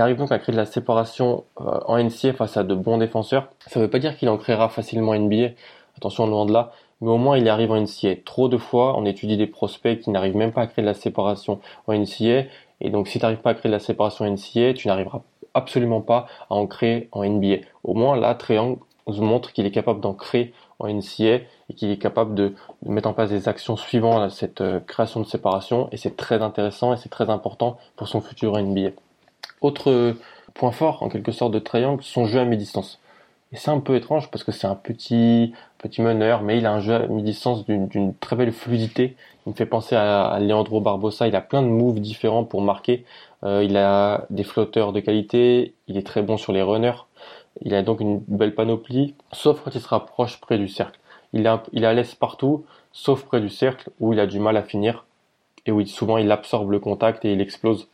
arrive 0.01 0.17
donc 0.17 0.31
à 0.31 0.39
créer 0.39 0.53
de 0.53 0.61
la 0.61 0.67
séparation 0.67 1.45
euh, 1.61 1.81
en 1.87 1.99
NCA 1.99 2.35
face 2.35 2.57
à 2.57 2.63
de 2.63 2.75
bons 2.75 2.99
défenseurs. 2.99 3.49
Ça 3.67 3.81
ne 3.81 3.85
veut 3.85 3.91
pas 3.91 3.99
dire 3.99 4.17
qu'il 4.17 4.29
en 4.29 4.37
créera 4.37 4.69
facilement 4.69 5.13
en 5.13 5.19
NBA, 5.19 5.55
attention 5.97 6.27
loin 6.27 6.47
de 6.47 6.53
là, 6.53 6.73
mais 7.01 7.11
au 7.11 7.17
moins 7.17 7.37
il 7.37 7.49
arrive 7.49 7.73
en 7.73 7.81
NCA. 7.81 8.17
Trop 8.25 8.49
de 8.49 8.57
fois, 8.57 8.97
on 8.97 9.05
étudie 9.05 9.37
des 9.37 9.49
prospects 9.49 9.99
qui 10.01 10.11
n'arrivent 10.11 10.37
même 10.37 10.53
pas 10.53 10.63
à 10.63 10.67
créer 10.69 10.83
de 10.83 10.89
la 10.89 10.95
séparation 10.95 11.61
en 11.89 11.95
NCA, 11.95 12.45
et 12.81 12.91
donc 12.91 13.09
si 13.09 13.19
tu 13.19 13.25
n'arrives 13.25 13.41
pas 13.41 13.51
à 13.51 13.55
créer 13.55 13.71
de 13.71 13.75
la 13.75 13.81
séparation 13.81 14.25
en 14.25 14.31
NCA, 14.31 14.75
tu 14.75 14.87
n'arriveras 14.87 15.21
absolument 15.55 16.01
pas 16.01 16.27
à 16.51 16.55
en 16.55 16.67
créer 16.67 17.09
en 17.11 17.25
NBA. 17.25 17.57
Au 17.83 17.95
moins 17.95 18.17
là, 18.17 18.35
Triangle 18.35 18.79
montre 19.07 19.53
qu'il 19.53 19.67
est 19.67 19.71
capable 19.71 20.01
d'en 20.01 20.15
créer 20.15 20.53
en 20.79 20.89
NCA 20.89 21.41
et 21.71 21.75
qu'il 21.75 21.91
est 21.91 21.99
capable 21.99 22.35
de, 22.35 22.55
mettre 22.85 23.09
en 23.09 23.13
place 23.13 23.31
des 23.31 23.49
actions 23.49 23.77
suivant 23.77 24.21
à 24.21 24.31
cette 24.31 24.61
euh, 24.61 24.81
création 24.81 25.21
de 25.21 25.27
séparation 25.27 25.89
et 25.93 25.97
c'est 25.97 26.17
très 26.17 26.43
intéressant 26.43 26.93
et 26.93 26.97
c'est 26.97 27.09
très 27.09 27.31
important 27.31 27.79
pour 27.97 28.09
son 28.09 28.21
futur 28.21 28.59
NBA. 28.59 28.91
Autre 29.61 29.91
euh, 29.91 30.13
point 30.55 30.73
fort 30.73 31.03
en 31.03 31.09
quelque 31.09 31.33
sorte 31.33 31.53
de 31.53 31.59
Triangle, 31.59 32.03
son 32.03 32.27
jeu 32.27 32.41
à 32.41 32.45
mi-distance. 32.45 33.01
Et 33.53 33.57
c'est 33.57 33.71
un 33.71 33.81
peu 33.81 33.95
étrange 33.95 34.31
parce 34.31 34.43
que 34.43 34.51
c'est 34.51 34.67
un 34.67 34.75
petit 34.75 35.55
petit 35.79 36.01
meneur, 36.01 36.43
mais 36.43 36.59
il 36.59 36.67
a 36.67 36.73
un 36.73 36.81
jeu 36.81 36.95
à 36.95 37.07
mi-distance 37.07 37.67
d'une 37.67 38.15
très 38.17 38.37
belle 38.37 38.53
fluidité. 38.53 39.17
Il 39.47 39.51
me 39.51 39.55
fait 39.55 39.67
penser 39.67 39.95
à, 39.95 40.39
Leandro 40.41 40.81
Barbosa. 40.81 41.29
Il 41.29 41.37
a 41.37 41.43
plein 41.43 41.63
de 41.63 41.69
moves 41.69 42.01
différents 42.01 42.45
pour 42.45 42.63
marquer. 42.63 43.05
Euh, 43.45 43.63
il 43.63 43.77
a 43.77 44.27
des 44.31 44.45
flotteurs 44.45 44.93
de 44.93 45.01
qualité. 45.01 45.75
Il 45.87 45.99
est 45.99 46.07
très 46.07 46.23
bon 46.23 46.39
sur 46.39 46.53
les 46.53 46.63
runners. 46.63 47.05
Il 47.61 47.75
a 47.75 47.83
donc 47.83 48.01
une 48.01 48.19
belle 48.27 48.55
panoplie, 48.55 49.15
sauf 49.33 49.61
quand 49.63 49.75
il 49.75 49.81
se 49.81 49.89
rapproche 49.89 50.41
près 50.41 50.59
du 50.59 50.69
cercle. 50.69 50.99
Il, 51.33 51.47
a, 51.47 51.63
il 51.73 51.85
à 51.85 51.95
l'aise 51.95 52.15
partout, 52.15 52.65
sauf 52.93 53.25
près 53.25 53.41
du 53.41 53.49
cercle 53.49 53.91
où 54.01 54.13
il 54.13 54.21
a 54.21 54.27
du 54.27 54.39
mal 54.41 54.57
à 54.57 54.63
finir 54.63 55.05
et 55.67 55.73
où 55.73 55.85
souvent 55.87 56.19
il 56.19 56.31
absorbe 56.31 56.71
le 56.71 56.79
contact 56.79 57.25
et 57.25 57.33
il 57.33 57.41
explose. 57.41 57.89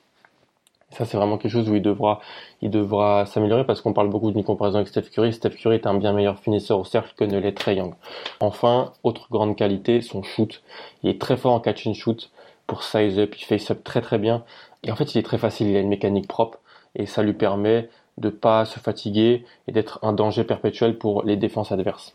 Ça, 0.90 1.04
c'est 1.04 1.16
vraiment 1.16 1.38
quelque 1.38 1.52
chose 1.52 1.70
où 1.70 1.76
il 1.76 1.82
devra, 1.82 2.20
il 2.62 2.70
devra 2.70 3.24
s'améliorer 3.24 3.64
parce 3.64 3.80
qu'on 3.80 3.92
parle 3.92 4.08
beaucoup 4.08 4.32
d'une 4.32 4.42
comparaison 4.42 4.78
avec 4.78 4.88
Steph 4.88 5.02
Curry. 5.02 5.32
Steph 5.32 5.50
Curry 5.50 5.76
est 5.76 5.86
un 5.86 5.94
bien 5.94 6.12
meilleur 6.12 6.40
finisseur 6.40 6.80
au 6.80 6.84
cercle 6.84 7.14
que 7.16 7.24
ne 7.24 7.38
l'est 7.38 7.66
Young. 7.68 7.94
Enfin, 8.40 8.92
autre 9.04 9.28
grande 9.30 9.54
qualité, 9.54 10.00
son 10.00 10.24
shoot. 10.24 10.62
Il 11.04 11.10
est 11.10 11.20
très 11.20 11.36
fort 11.36 11.52
en 11.52 11.60
catch 11.60 11.86
and 11.86 11.94
shoot 11.94 12.32
pour 12.66 12.82
size 12.82 13.20
up. 13.20 13.36
Il 13.38 13.44
face 13.44 13.70
up 13.70 13.84
très 13.84 14.00
très 14.00 14.18
bien. 14.18 14.42
Et 14.82 14.90
en 14.90 14.96
fait, 14.96 15.14
il 15.14 15.18
est 15.18 15.22
très 15.22 15.38
facile. 15.38 15.68
Il 15.68 15.76
a 15.76 15.80
une 15.80 15.88
mécanique 15.88 16.26
propre 16.26 16.58
et 16.96 17.06
ça 17.06 17.22
lui 17.22 17.34
permet 17.34 17.88
de 18.20 18.28
pas 18.28 18.64
se 18.64 18.78
fatiguer 18.78 19.44
et 19.66 19.72
d'être 19.72 19.98
un 20.02 20.12
danger 20.12 20.44
perpétuel 20.44 20.98
pour 20.98 21.24
les 21.24 21.36
défenses 21.36 21.72
adverses. 21.72 22.14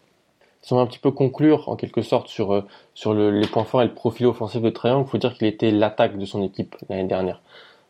Si 0.61 0.73
on 0.73 0.77
va 0.77 0.81
un 0.81 0.87
petit 0.87 0.99
peu 0.99 1.11
conclure 1.11 1.69
en 1.69 1.75
quelque 1.75 2.01
sorte 2.01 2.27
sur, 2.27 2.53
euh, 2.53 2.61
sur 2.93 3.13
les 3.13 3.47
points 3.47 3.65
forts 3.65 3.83
et 3.83 3.85
le 3.85 3.93
profil 3.93 4.25
offensif 4.25 4.61
de 4.61 4.69
Triangle, 4.69 5.05
il 5.07 5.11
faut 5.11 5.17
dire 5.17 5.33
qu'il 5.35 5.47
était 5.47 5.69
l'attaque 5.71 6.17
de 6.17 6.25
son 6.25 6.41
équipe 6.41 6.75
l'année 6.89 7.03
dernière. 7.03 7.41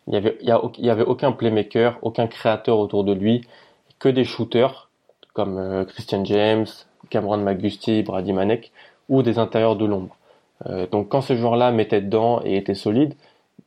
Il 0.07 0.11
n'y 0.11 0.17
avait, 0.17 0.37
il 0.41 0.89
avait 0.89 1.03
aucun 1.03 1.31
playmaker, 1.31 1.97
aucun 2.01 2.27
créateur 2.27 2.79
autour 2.79 3.03
de 3.03 3.13
lui, 3.13 3.47
que 3.97 4.09
des 4.09 4.23
shooters 4.25 4.89
comme 5.33 5.57
euh, 5.57 5.85
Christian 5.85 6.25
James, 6.25 6.65
Cameron 7.09 7.37
McGusty, 7.37 8.03
Brady 8.03 8.33
Manek, 8.33 8.71
ou 9.09 9.21
des 9.21 9.37
intérieurs 9.37 9.75
de 9.75 9.85
l'ombre. 9.85 10.15
Euh, 10.67 10.87
donc 10.87 11.09
quand 11.09 11.21
ces 11.21 11.35
joueurs-là 11.35 11.71
mettaient 11.71 12.01
dedans 12.01 12.41
et 12.43 12.57
étaient 12.57 12.75
solides, 12.75 13.15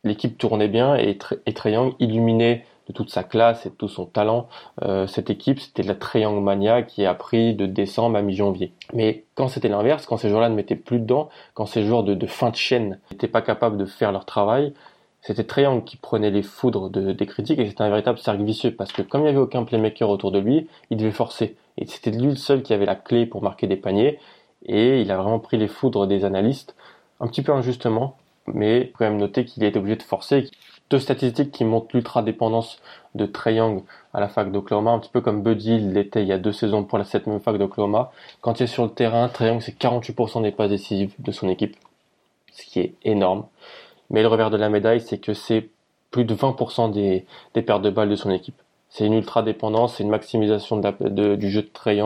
l'équipe 0.05 0.37
tournait 0.39 0.69
bien 0.69 0.97
et, 0.97 1.19
et 1.47 1.55
illuminait 1.99 2.65
de 2.89 2.93
toute 2.93 3.11
sa 3.11 3.23
classe 3.23 3.67
et 3.67 3.71
de 3.71 3.75
tout 3.75 3.89
son 3.89 4.07
talent. 4.07 4.49
Euh, 4.83 5.07
cette 5.07 5.31
équipe, 5.31 5.61
c'était 5.61 5.83
la 5.83 5.95
Triangle 5.95 6.43
Mania 6.43 6.83
qui 6.83 7.05
a 7.05 7.15
pris 7.15 7.55
de 7.55 7.67
décembre 7.67 8.17
à 8.17 8.23
mi-janvier. 8.23 8.73
Mais 8.93 9.25
quand 9.35 9.49
c'était 9.49 9.69
l'inverse, 9.69 10.07
quand 10.07 10.17
ces 10.17 10.29
joueurs-là 10.29 10.49
ne 10.49 10.55
mettaient 10.55 10.77
plus 10.77 10.99
dedans, 10.99 11.29
quand 11.55 11.67
ces 11.67 11.85
joueurs 11.85 12.03
de, 12.03 12.27
fin 12.27 12.51
de 12.51 12.57
chaîne 12.57 12.99
n'étaient 13.11 13.29
pas 13.29 13.43
capables 13.43 13.77
de 13.77 13.85
faire 13.85 14.13
leur 14.13 14.25
travail, 14.25 14.73
c'était 15.21 15.61
Young 15.61 15.85
qui 15.85 15.97
prenait 15.97 16.31
les 16.31 16.43
foudres 16.43 16.91
de, 16.91 17.13
des 17.13 17.27
critiques 17.27 17.59
et 17.59 17.67
c'était 17.67 17.83
un 17.83 17.91
véritable 17.91 18.19
cercle 18.19 18.43
vicieux 18.45 18.75
parce 18.75 18.93
que 18.93 19.03
comme 19.03 19.23
il 19.23 19.25
n'y 19.25 19.31
avait 19.31 19.39
aucun 19.39 19.65
playmaker 19.65 20.09
autour 20.09 20.31
de 20.31 20.39
lui, 20.39 20.69
il 20.91 20.97
devait 20.97 21.11
forcer. 21.11 21.57
Et 21.77 21.87
c'était 21.87 22.11
lui 22.11 22.29
le 22.29 22.37
seul 22.37 22.63
qui 22.63 22.73
avait 22.73 22.87
la 22.87 22.95
clé 22.95 23.27
pour 23.27 23.43
marquer 23.43 23.67
des 23.67 23.77
paniers 23.77 24.19
et 24.65 25.01
il 25.01 25.11
a 25.11 25.17
vraiment 25.17 25.39
pris 25.39 25.57
les 25.57 25.69
foudres 25.69 26.07
des 26.07 26.25
analystes, 26.25 26.75
un 27.21 27.27
petit 27.27 27.43
peu 27.43 27.53
injustement, 27.53 28.17
mais 28.47 28.93
quand 28.97 29.05
même 29.05 29.19
noter 29.19 29.45
qu'il 29.45 29.65
a 29.65 29.67
été 29.67 29.79
obligé 29.79 29.97
de 29.97 30.03
forcer. 30.03 30.51
Deux 30.91 30.99
statistiques 30.99 31.53
qui 31.53 31.65
montrent 31.65 31.89
l'ultra 31.95 32.23
dépendance 32.23 32.81
de 33.15 33.27
Trey 33.27 33.59
à 34.15 34.21
la 34.21 34.29
fac 34.29 34.51
d'Oklahoma, 34.51 34.93
un 34.93 34.99
petit 34.99 35.11
peu 35.11 35.21
comme 35.21 35.43
Buddy 35.43 35.79
l'était 35.79 36.23
il 36.23 36.29
y 36.29 36.33
a 36.33 36.39
deux 36.39 36.53
saisons 36.53 36.85
pour 36.85 36.99
la 36.99 37.05
cette 37.05 37.27
même 37.27 37.41
fac 37.41 37.59
d'Oklahoma. 37.59 38.11
Quand 38.41 38.61
il 38.61 38.65
est 38.65 38.67
sur 38.67 38.85
le 38.85 38.91
terrain, 38.91 39.29
Trey 39.29 39.57
c'est 39.61 39.79
48% 39.79 40.43
des 40.43 40.51
passes 40.51 40.71
décisives 40.71 41.15
de 41.19 41.31
son 41.31 41.49
équipe, 41.49 41.77
ce 42.53 42.65
qui 42.65 42.81
est 42.81 42.95
énorme. 43.05 43.45
Mais 44.11 44.23
le 44.23 44.29
revers 44.29 44.51
de 44.51 44.57
la 44.57 44.71
médaille, 44.71 45.01
c'est 45.01 45.19
que 45.19 45.35
c'est 45.35 45.69
plus 46.11 46.25
de 46.25 46.35
20% 46.35 46.91
des, 46.93 47.27
pertes 47.63 47.83
de 47.83 47.91
balles 47.91 48.09
de 48.09 48.17
son 48.17 48.31
équipe. 48.31 48.61
C'est 48.89 49.05
une 49.05 49.13
ultra 49.13 49.43
dépendance, 49.43 49.97
c'est 49.97 50.03
une 50.03 50.09
maximisation 50.09 50.79
du 50.79 51.51
jeu 51.51 51.63
de 51.63 51.71
Trey. 51.73 52.01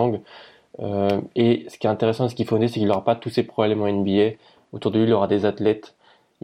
Euh, 0.81 1.21
et 1.37 1.67
ce 1.69 1.79
qui 1.79 1.87
est 1.87 1.91
intéressant, 1.91 2.29
ce 2.29 2.35
qu'il 2.35 2.47
faut 2.47 2.57
noter, 2.57 2.69
c'est 2.69 2.81
qu'il 2.81 2.89
n'aura 2.89 3.05
pas 3.05 3.15
tous 3.15 3.31
ces 3.31 3.45
problèmes 3.45 3.83
en 3.83 3.89
NBA. 3.89 4.37
Autour 4.73 4.91
de 4.91 4.99
lui, 4.99 5.07
il 5.07 5.12
aura 5.12 5.29
des 5.29 5.45
athlètes. 5.45 5.95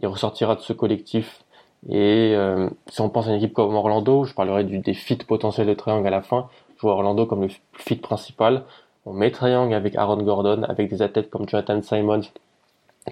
Il 0.01 0.07
ressortira 0.07 0.55
de 0.55 0.61
ce 0.61 0.71
collectif. 0.71 1.43
Et 1.87 2.33
euh, 2.35 2.69
si 2.87 2.99
on 3.01 3.09
pense 3.09 3.27
à 3.27 3.29
une 3.29 3.37
équipe 3.37 3.53
comme 3.53 3.73
Orlando, 3.73 4.25
je 4.25 4.33
parlerai 4.33 4.63
du, 4.65 4.79
des 4.79 4.93
fits 4.93 5.15
potentiels 5.15 5.67
de 5.67 5.73
Triangle 5.73 6.07
à 6.07 6.09
la 6.09 6.21
fin. 6.21 6.49
Je 6.75 6.81
vois 6.81 6.93
Orlando 6.93 7.25
comme 7.25 7.43
le 7.43 7.49
fit 7.73 7.95
principal. 7.95 8.63
On 9.05 9.13
met 9.13 9.31
Triangle 9.31 9.73
avec 9.73 9.95
Aaron 9.95 10.21
Gordon, 10.21 10.63
avec 10.63 10.89
des 10.89 11.01
athlètes 11.01 11.29
comme 11.29 11.47
Jonathan 11.47 11.81
Simons, 11.81 12.21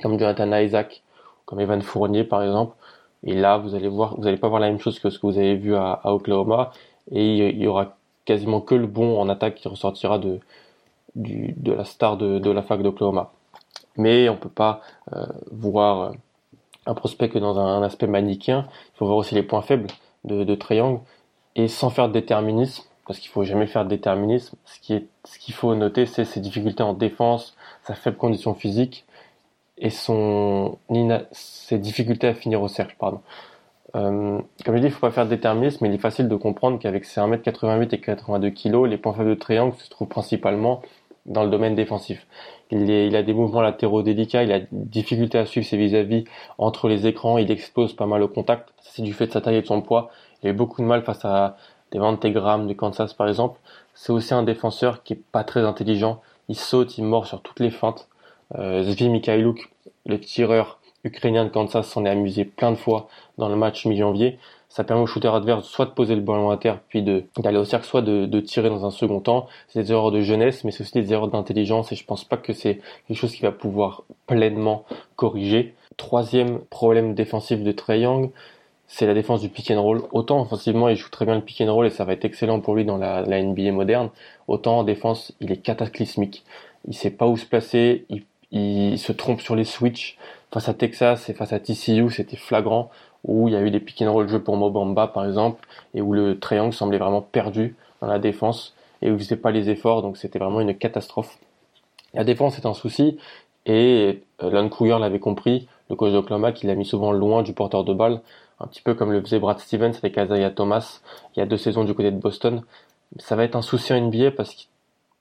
comme 0.02 0.20
Jonathan 0.20 0.52
Isaac, 0.58 1.02
comme 1.46 1.62
Evan 1.62 1.82
Fournier 1.82 2.24
par 2.24 2.44
exemple. 2.44 2.76
Et 3.24 3.34
là, 3.34 3.58
vous 3.58 3.74
allez 3.74 3.88
voir, 3.88 4.16
vous 4.16 4.24
n'allez 4.24 4.38
pas 4.38 4.50
voir 4.50 4.60
la 4.60 4.68
même 4.68 4.80
chose 4.80 5.00
que 5.00 5.10
ce 5.10 5.18
que 5.18 5.26
vous 5.28 5.38
avez 5.38 5.56
vu 5.56 5.76
à, 5.76 5.94
à 6.04 6.14
Oklahoma. 6.14 6.72
Et 7.12 7.38
il 7.50 7.58
y 7.58 7.68
aura 7.68 7.96
quasiment 8.26 8.60
que 8.62 8.76
le 8.76 8.88
bon 8.88 9.20
en 9.20 9.30
attaque 9.30 9.56
qui 9.56 9.68
ressortira 9.68 10.20
de, 10.20 10.40
du, 11.16 11.54
de 11.58 11.72
la 11.72 11.86
star 11.86 12.18
de, 12.18 12.38
de 12.40 12.52
la 12.52 12.62
fac 12.62 12.82
d'Oklahoma. 12.82 13.32
Mais 13.96 14.30
on 14.30 14.36
peut 14.36 14.50
pas 14.50 14.82
euh, 15.14 15.26
voir 15.52 16.02
euh, 16.02 16.12
un 16.88 16.94
prospect 16.94 17.30
que 17.30 17.38
dans 17.38 17.60
un, 17.60 17.84
aspect 17.84 18.08
manichéen. 18.08 18.66
Il 18.96 18.98
faut 18.98 19.06
voir 19.06 19.18
aussi 19.18 19.36
les 19.36 19.44
points 19.44 19.62
faibles 19.62 19.88
de, 20.24 20.44
de 20.44 20.56
Triangle 20.56 21.02
et 21.56 21.68
sans 21.68 21.90
faire 21.90 22.08
de 22.08 22.14
déterminisme, 22.14 22.84
parce 23.06 23.20
qu'il 23.20 23.30
faut 23.30 23.44
jamais 23.44 23.68
faire 23.68 23.84
de 23.84 23.90
déterminisme. 23.90 24.58
Ce 24.66 24.80
qui 24.80 24.94
est, 24.94 25.08
ce 25.26 25.38
qu'il 25.40 25.54
faut 25.54 25.74
noter, 25.76 26.06
c'est 26.06 26.26
ses 26.26 26.40
difficultés 26.40 26.84
en 26.84 26.94
défense, 26.94 27.56
sa 27.84 27.94
faible 27.94 28.18
condition 28.18 28.54
physique 28.54 29.06
et 29.78 29.90
son 29.90 30.78
ses 31.32 31.78
difficultés 31.78 32.28
à 32.28 32.34
finir 32.34 32.62
au 32.62 32.68
cercle. 32.68 32.96
Euh, 33.96 34.40
comme 34.66 34.76
je 34.76 34.82
dis, 34.82 34.88
il 34.88 34.92
faut 34.92 35.02
pas 35.02 35.12
faire 35.12 35.26
de 35.26 35.30
déterminisme, 35.30 35.80
mais 35.82 35.90
il 35.90 35.96
est 35.96 36.00
facile 36.00 36.28
de 36.28 36.36
comprendre 36.36 36.80
qu'avec 36.80 37.06
ses 37.06 37.22
1m88 37.22 37.96
et 37.96 38.00
82 38.00 38.50
kg, 38.50 38.86
les 38.86 38.98
points 38.98 39.14
faibles 39.14 39.30
de 39.30 39.36
Triangle 39.36 39.76
se 39.78 39.90
trouvent 39.90 40.08
principalement 40.08 40.82
dans 41.28 41.44
le 41.44 41.50
domaine 41.50 41.76
défensif. 41.76 42.26
Il, 42.72 42.90
il, 42.90 43.16
a 43.16 43.24
des 43.24 43.34
mouvements 43.34 43.62
latéraux 43.62 44.02
délicats, 44.02 44.44
il 44.44 44.52
a 44.52 44.60
des 44.60 44.68
difficultés 44.72 45.38
à 45.38 45.46
suivre 45.46 45.66
ses 45.66 45.78
vis-à-vis 45.78 46.26
entre 46.58 46.88
les 46.88 47.08
écrans, 47.08 47.38
il 47.38 47.52
explose 47.52 47.94
pas 47.94 48.06
mal 48.06 48.24
au 48.24 48.28
contact. 48.28 48.70
C'est 48.82 49.02
du 49.02 49.14
fait 49.14 49.28
de 49.28 49.32
sa 49.32 49.42
taille 49.42 49.58
et 49.58 49.62
de 49.62 49.68
son 49.68 49.82
poids. 49.82 50.10
Il 50.42 50.48
a 50.48 50.52
eu 50.52 50.56
beaucoup 50.56 50.82
de 50.82 50.88
mal 50.88 51.04
face 51.04 51.24
à 51.26 51.58
des 51.92 52.32
Graham 52.32 52.68
de 52.68 52.74
Kansas 52.74 53.14
par 53.14 53.28
exemple. 53.28 53.60
C'est 53.94 54.12
aussi 54.12 54.34
un 54.34 54.44
défenseur 54.44 55.04
qui 55.04 55.14
est 55.14 55.22
pas 55.32 55.44
très 55.44 55.62
intelligent. 55.62 56.22
Il 56.50 56.56
saute, 56.56 56.98
il 56.98 57.04
mord 57.04 57.26
sur 57.28 57.42
toutes 57.42 57.60
les 57.60 57.72
feintes. 57.72 58.08
Euh, 58.56 58.84
Zvi 58.84 59.10
Mikhailuk, 59.10 59.70
le 60.06 60.20
tireur 60.20 60.80
ukrainien 61.04 61.46
de 61.46 61.50
Kansas, 61.50 61.88
s'en 61.88 62.06
est 62.06 62.10
amusé 62.10 62.46
plein 62.46 62.72
de 62.72 62.78
fois 62.78 63.08
dans 63.38 63.50
le 63.50 63.56
match 63.56 63.86
mi-janvier 63.86 64.40
ça 64.78 64.84
permet 64.84 65.02
au 65.02 65.08
shooter 65.08 65.30
adverse 65.30 65.68
soit 65.68 65.86
de 65.86 65.90
poser 65.90 66.14
le 66.14 66.22
ballon 66.22 66.52
à 66.52 66.58
terre 66.58 66.80
puis 66.88 67.02
d'aller 67.02 67.58
au 67.58 67.66
cercle, 67.66 67.88
soit 67.88 68.04
de, 68.04 68.40
tirer 68.42 68.70
dans 68.70 68.86
un 68.86 68.92
second 68.92 69.20
temps. 69.20 69.48
C'est 69.70 69.82
des 69.82 69.92
erreurs 69.92 70.12
de 70.12 70.22
jeunesse, 70.22 70.64
mais 70.64 70.70
c'est 70.70 70.84
aussi 70.84 70.94
des 70.94 71.12
erreurs 71.12 71.30
d'intelligence 71.30 71.92
et 71.92 71.96
je 71.96 72.06
pense 72.06 72.24
pas 72.24 72.38
que 72.38 72.54
c'est 72.54 72.80
quelque 73.08 73.18
chose 73.18 73.34
qui 73.34 73.42
va 73.42 73.52
pouvoir 73.52 74.04
pleinement 74.28 74.86
corriger. 75.16 75.74
Troisième 75.98 76.60
problème 76.60 77.16
défensif 77.16 77.64
de 77.64 77.72
Trey 77.72 78.02
Young, 78.02 78.30
c'est 78.86 79.08
la 79.08 79.16
défense 79.16 79.42
du 79.42 79.50
pick 79.50 79.72
and 79.72 79.82
roll. 79.82 80.04
Autant 80.12 80.42
offensivement, 80.42 80.90
il 80.90 80.96
joue 80.96 81.10
très 81.10 81.26
bien 81.26 81.34
le 81.34 81.42
pick 81.42 81.60
and 81.62 81.74
roll 81.74 81.88
et 81.88 81.90
ça 81.90 82.06
va 82.06 82.14
être 82.14 82.26
excellent 82.26 82.60
pour 82.60 82.76
lui 82.76 82.86
dans 82.86 82.98
la, 82.98 83.24
NBA 83.24 83.72
moderne. 83.72 84.12
Autant 84.48 84.78
en 84.78 84.84
défense, 84.84 85.34
il 85.42 85.52
est 85.52 85.58
cataclysmique. 85.58 86.44
Il 86.88 86.94
sait 86.94 87.10
pas 87.10 87.26
où 87.26 87.36
se 87.36 87.48
placer, 87.48 88.06
il 88.52 88.98
se 88.98 89.12
trompe 89.12 89.42
sur 89.42 89.56
les 89.56 89.66
switches. 89.66 90.18
Face 90.52 90.70
à 90.70 90.74
Texas 90.74 91.30
et 91.30 91.34
face 91.34 91.52
à 91.54 91.60
TCU, 91.60 92.10
c'était 92.10 92.38
flagrant 92.38 92.90
où 93.24 93.48
il 93.48 93.54
y 93.54 93.58
a 93.58 93.62
eu 93.62 93.72
des 93.72 93.80
pick 93.80 94.02
and 94.02 94.12
roll 94.12 94.28
jeux 94.28 94.42
pour 94.42 94.56
Mobamba 94.56 95.08
par 95.08 95.26
exemple, 95.26 95.68
et 95.94 96.02
où 96.02 96.14
le 96.14 96.40
triangle 96.40 96.74
semblait 96.74 96.98
vraiment 96.98 97.22
perdu 97.22 97.76
dans 98.02 98.08
la 98.08 98.20
défense, 98.20 98.74
et 99.02 99.12
où 99.12 99.16
il 99.16 99.20
faisait 99.20 99.36
pas 99.36 99.52
les 99.52 99.70
efforts, 99.70 100.02
donc 100.02 100.18
c'était 100.18 100.40
vraiment 100.40 100.62
une 100.62 100.76
catastrophe. 100.76 101.38
La 102.14 102.24
défense 102.24 102.58
est 102.58 102.66
un 102.66 102.74
souci, 102.74 103.18
et 103.66 104.24
euh, 104.42 104.50
Lon 104.50 104.70
Kruger 104.70 104.98
l'avait 105.00 105.20
compris, 105.20 105.68
le 105.90 105.96
coach 105.96 106.14
d'Oklahoma, 106.14 106.54
qui 106.54 106.68
l'a 106.68 106.76
mis 106.76 106.86
souvent 106.86 107.12
loin 107.12 107.44
du 107.44 107.54
porteur 107.54 107.84
de 107.84 107.94
balle, 107.94 108.22
un 108.60 108.68
petit 108.68 108.82
peu 108.82 108.94
comme 108.94 109.12
le 109.12 109.22
faisait 109.22 109.40
Brad 109.40 109.60
Stevens 109.60 109.94
avec 110.02 110.18
Isaiah 110.18 110.50
Thomas 110.50 111.02
il 111.36 111.40
y 111.40 111.44
a 111.44 111.46
deux 111.46 111.58
saisons 111.58 111.84
du 111.84 111.94
côté 111.94 112.12
de 112.12 112.18
Boston. 112.18 112.64
Ça 113.20 113.36
va 113.36 113.44
être 113.44 113.56
un 113.56 113.62
souci 113.62 113.94
en 113.94 114.02
NBA 114.02 114.32
parce 114.32 114.68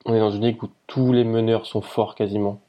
qu'on 0.04 0.14
est 0.14 0.20
dans 0.20 0.30
une 0.30 0.46
ligue 0.46 0.62
où 0.62 0.68
tous 0.86 1.12
les 1.12 1.24
meneurs 1.24 1.66
sont 1.66 1.82
forts 1.82 2.14
quasiment. 2.14 2.60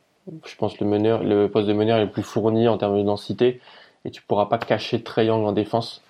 Je 0.46 0.56
pense 0.56 0.80
le 0.80 0.88
meneur, 0.88 1.24
le 1.24 1.50
poste 1.50 1.68
de 1.68 1.74
meneur 1.74 1.98
est 1.98 2.06
le 2.06 2.12
plus 2.12 2.24
fourni 2.24 2.68
en 2.68 2.78
termes 2.78 2.98
de 2.98 3.04
densité 3.04 3.62
et 4.06 4.12
tu 4.12 4.22
pourras 4.22 4.46
pas 4.48 4.58
cacher 4.58 5.02
Trey 5.02 5.30
en 5.30 5.52
défense. 5.52 6.02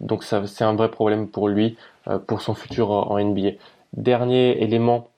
Donc 0.00 0.24
c'est 0.24 0.64
un 0.64 0.74
vrai 0.74 0.90
problème 0.90 1.28
pour 1.28 1.48
lui, 1.48 1.76
euh, 2.08 2.18
pour 2.18 2.42
son 2.42 2.54
futur 2.54 2.90
en, 2.90 3.18
NBA. 3.18 3.52
Dernier 3.94 4.62
élément 4.62 5.08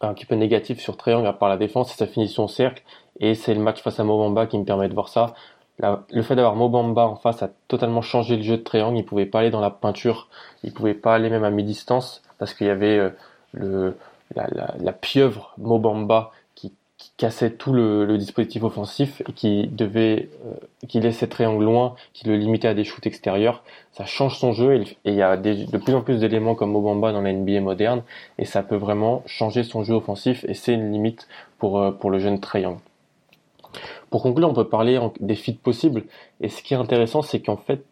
un 0.00 0.14
petit 0.14 0.26
peu 0.26 0.34
négatif 0.34 0.80
sur 0.80 0.96
Young 1.06 1.26
à 1.26 1.32
part 1.32 1.48
la 1.48 1.56
défense, 1.56 1.90
c'est 1.90 1.98
sa 1.98 2.06
finition 2.06 2.44
au 2.44 2.48
cercle 2.48 2.82
et 3.20 3.34
c'est 3.34 3.54
le 3.54 3.60
match 3.60 3.80
face 3.80 3.98
à 4.00 4.04
Mobamba 4.04 4.46
qui 4.46 4.58
me 4.58 4.64
permet 4.64 4.88
de 4.88 4.94
voir 4.94 5.08
ça. 5.08 5.34
le 5.80 6.22
fait 6.22 6.36
d'avoir 6.36 6.56
Mobamba 6.56 7.06
en 7.06 7.16
face 7.16 7.42
a 7.42 7.50
totalement 7.68 8.02
changé 8.02 8.36
le 8.36 8.42
jeu 8.42 8.58
de 8.58 8.78
Young. 8.78 8.96
Il 8.96 9.04
pouvait 9.04 9.26
pas 9.26 9.40
aller 9.40 9.50
dans 9.50 9.60
la 9.60 9.70
peinture, 9.70 10.28
il 10.62 10.72
pouvait 10.72 10.94
pas 10.94 11.14
aller 11.14 11.30
même 11.30 11.44
à 11.44 11.50
mi-distance 11.50 12.22
parce 12.38 12.52
qu'il 12.52 12.66
y 12.66 12.70
avait 12.70 13.12
euh, 13.58 13.92
la, 14.34 14.92
pieuvre 14.92 15.54
Mobamba 15.58 16.32
qui 16.98 17.12
cassait 17.18 17.50
tout 17.50 17.72
le, 17.72 18.16
dispositif 18.16 18.62
offensif 18.62 19.22
et 19.28 19.32
qui 19.32 19.66
devait, 19.66 20.30
euh, 20.46 20.54
qui 20.88 21.00
laissait 21.00 21.26
triangle 21.26 21.64
loin, 21.64 21.94
qui 22.14 22.26
le 22.26 22.36
limitait 22.36 22.68
à 22.68 22.74
des 22.74 22.84
shoots 22.84 23.06
extérieurs. 23.06 23.62
Ça 23.92 24.06
change 24.06 24.38
son 24.38 24.52
jeu 24.52 24.74
et, 24.74 24.96
il 25.04 25.14
y 25.14 25.22
a 25.22 25.36
de 25.36 25.76
plus 25.76 25.94
en 25.94 26.00
plus 26.00 26.20
d'éléments 26.20 26.54
comme 26.54 26.72
Mobamba 26.72 27.12
dans 27.12 27.20
la 27.20 27.32
NBA 27.32 27.60
moderne 27.60 28.02
et 28.38 28.46
ça 28.46 28.62
peut 28.62 28.76
vraiment 28.76 29.22
changer 29.26 29.62
son 29.62 29.84
jeu 29.84 29.94
offensif 29.94 30.44
et 30.48 30.54
c'est 30.54 30.72
une 30.72 30.90
limite 30.90 31.28
pour, 31.58 31.78
euh, 31.78 31.90
pour 31.90 32.10
le 32.10 32.18
jeune 32.18 32.40
Triangle. 32.40 32.80
Pour 34.08 34.22
conclure, 34.22 34.48
on 34.48 34.54
peut 34.54 34.68
parler 34.68 34.98
des 35.20 35.34
fits 35.34 35.52
possibles 35.52 36.04
et 36.40 36.48
ce 36.48 36.62
qui 36.62 36.72
est 36.72 36.78
intéressant, 36.78 37.20
c'est 37.20 37.40
qu'en 37.40 37.58
fait, 37.58 37.84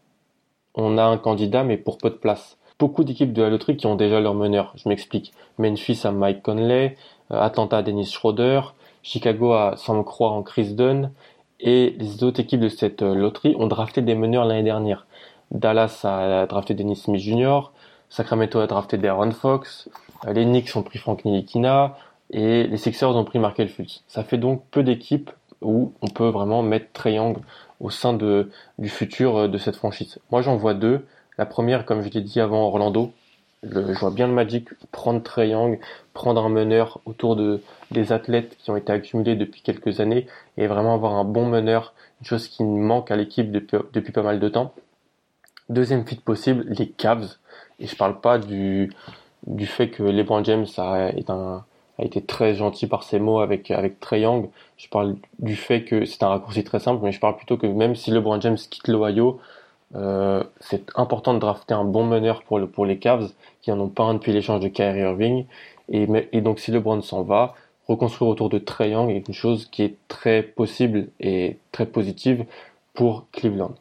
on 0.75 0.97
a 0.97 1.05
un 1.05 1.19
candidat 1.19 1.63
mais 1.63 1.77
pour 1.77 1.99
peu 1.99 2.09
de 2.09 2.15
place. 2.15 2.57
Beaucoup 2.79 3.05
d'équipes 3.05 3.33
de 3.33 3.43
la 3.43 3.51
loterie 3.51 3.77
qui 3.77 3.87
ont 3.87 3.97
déjà 3.97 4.21
leur 4.21 4.35
meneur. 4.35 4.73
Je 4.77 4.89
m'explique. 4.89 5.33
Memphis 5.59 6.01
a 6.05 6.11
Mike 6.11 6.43
Conley, 6.43 6.97
euh, 7.31 7.41
Atlanta 7.41 7.79
a 7.79 7.83
Dennis 7.83 8.11
Schroeder, 8.11 8.61
Chicago 9.05 9.53
a, 9.53 9.77
semble 9.77 10.03
croire 10.03 10.33
en 10.33 10.43
Chris 10.43 10.75
Dunn 10.75 11.13
et 11.61 11.95
les 11.99 12.25
autres 12.25 12.41
équipes 12.41 12.61
de 12.61 12.69
cette 12.69 13.03
euh, 13.03 13.15
loterie 13.15 13.55
ont 13.59 13.69
drafté 13.69 14.03
des 14.03 14.15
meneurs 14.17 14.47
l'année 14.47 14.65
dernière. 14.65 15.07
Dallas 15.53 16.01
a 16.05 16.47
drafté 16.47 16.75
Dennis 16.75 16.97
Smith 16.97 17.21
Jr., 17.21 17.71
Sacramento 18.09 18.59
a 18.59 18.67
drafté 18.67 18.97
Darren 18.97 19.31
Fox, 19.31 19.89
euh, 20.27 20.33
les 20.33 20.45
Knicks 20.45 20.75
ont 20.75 20.83
pris 20.83 20.99
Frank 20.99 21.25
Nilikina 21.25 21.97
et 22.31 22.67
les 22.67 22.77
Sixers 22.79 23.15
ont 23.15 23.25
pris 23.25 23.39
Markel 23.39 23.69
Fultz. 23.69 24.03
Ça 24.09 24.25
fait 24.25 24.39
donc 24.39 24.63
peu 24.71 24.83
d'équipes 24.83 25.31
où 25.61 25.93
on 26.01 26.09
peut 26.09 26.29
vraiment 26.29 26.63
mettre 26.63 26.91
triangle 26.93 27.41
au 27.81 27.91
sein 27.91 28.15
de, 28.15 28.51
du 28.79 28.89
futur 28.89 29.37
euh, 29.37 29.49
de 29.49 29.59
cette 29.59 29.77
franchise. 29.77 30.19
Moi 30.31 30.41
j'en 30.41 30.57
vois 30.57 30.75
deux. 30.75 31.05
La 31.37 31.45
première, 31.45 31.85
comme 31.85 32.01
je 32.03 32.09
l'ai 32.09 32.23
dit 32.23 32.41
avant, 32.41 32.63
Orlando, 32.63 33.13
je 33.71 33.99
vois 33.99 34.11
bien 34.11 34.27
le 34.27 34.33
Magic 34.33 34.69
prendre 34.91 35.23
Triangle, 35.23 35.79
prendre 36.13 36.45
un 36.45 36.49
meneur 36.49 37.01
autour 37.05 37.37
de 37.37 37.61
des 37.91 38.13
athlètes 38.13 38.57
qui 38.59 38.71
ont 38.71 38.77
été 38.77 38.93
accumulés 38.93 39.37
depuis 39.37 39.63
quelques 39.63 40.01
années 40.01 40.27
et 40.57 40.67
vraiment 40.67 40.95
avoir 40.95 41.15
un 41.15 41.25
bon 41.25 41.47
meneur, 41.47 41.95
une 42.21 42.27
chose 42.27 42.49
qui 42.49 42.65
manque 42.65 43.11
à 43.11 43.17
l'équipe 43.17 43.51
depuis, 43.51 44.13
pas 44.13 44.23
mal 44.23 44.41
de 44.41 44.49
temps. 44.49 44.75
Deuxième 45.69 46.07
fit 46.07 46.17
possible, 46.17 46.67
les 46.69 46.89
Cavs. 46.89 47.37
Et 47.81 47.87
je 47.87 47.97
parle 47.97 48.21
pas 48.21 48.39
du, 48.39 48.91
fait 49.67 49.89
que 49.89 50.03
LeBron 50.03 50.45
James 50.45 50.67
a, 50.77 51.09
est 51.09 51.31
été 51.99 52.23
très 52.23 52.55
gentil 52.55 52.87
par 52.87 53.03
ses 53.03 53.19
mots 53.19 53.41
avec, 53.41 53.71
avec 53.71 53.97
Young. 54.13 54.51
Je 54.77 54.89
parle 54.89 55.17
du 55.39 55.57
fait 55.57 55.85
que 55.85 56.05
c'est 56.05 56.23
un 56.23 56.29
raccourci 56.29 56.65
très 56.65 56.81
simple, 56.81 57.01
mais 57.03 57.13
je 57.13 57.21
parle 57.21 57.37
plutôt 57.37 57.57
que 57.57 57.67
même 57.67 57.95
si 57.95 58.11
LeBron 58.11 58.41
James 58.41 58.57
quitte 58.57 58.89
l'Ohio, 58.89 59.41
euh, 59.95 60.43
c'est 60.61 60.91
important 60.97 61.35
de 61.35 61.39
drafter 61.39 61.75
un 61.75 61.85
bon 61.85 62.05
meneur 62.05 62.43
pour, 62.43 62.59
le, 62.59 62.67
pour 62.67 62.87
les 62.87 62.99
Cavs, 62.99 63.31
qui 63.63 63.71
en 63.71 63.81
ont 63.81 63.89
pas 63.89 64.05
un 64.05 64.15
depuis 64.15 64.33
l'échange 64.33 64.61
de 64.61 64.69
Kyrie 64.69 65.01
Irving. 65.01 65.47
Et, 65.91 66.07
et 66.33 66.41
donc 66.41 66.61
si 66.61 66.71
LeBron 66.71 67.03
s'en 67.03 67.23
va, 67.23 67.55
reconstruire 67.89 68.31
autour 68.31 68.49
de 68.49 68.59
Trae 68.59 68.89
Young 68.89 69.11
est 69.11 69.29
une 69.29 69.35
chose 69.35 69.67
qui 69.67 69.83
est 69.83 69.97
très 70.09 70.43
possible 70.43 71.09
et 71.21 71.59
très 71.73 71.87
positive 71.87 72.45
pour 72.95 73.27
Cleveland. 73.33 73.75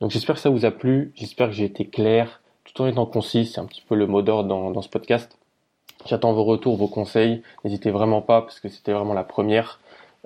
Donc 0.00 0.10
j'espère 0.10 0.36
que 0.36 0.40
ça 0.40 0.50
vous 0.50 0.64
a 0.64 0.70
plu, 0.70 1.12
j'espère 1.14 1.48
que 1.48 1.54
j'ai 1.54 1.64
été 1.64 1.86
clair, 1.86 2.40
tout 2.64 2.82
en 2.82 2.86
étant 2.86 3.06
concis, 3.06 3.46
c'est 3.46 3.60
un 3.60 3.66
petit 3.66 3.82
peu 3.86 3.94
le 3.94 4.06
mot 4.06 4.22
d'ordre 4.22 4.48
dans, 4.48 4.70
dans 4.70 4.82
ce 4.82 4.88
podcast. 4.88 5.38
J'attends 6.06 6.32
vos 6.32 6.44
retours, 6.44 6.76
vos 6.76 6.88
conseils, 6.88 7.42
n'hésitez 7.64 7.90
vraiment 7.90 8.22
pas 8.22 8.42
parce 8.42 8.60
que 8.60 8.68
c'était 8.68 8.92
vraiment 8.92 9.14
la 9.14 9.24
première. 9.24 9.80